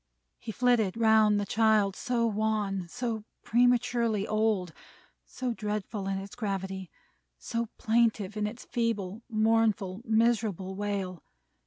[0.39, 4.73] He flitted round the child: so wan, so prematurely old,
[5.27, 6.89] so dreadful in its gravity,
[7.37, 11.23] so plaintive in its feeble, mournful, miserable wail.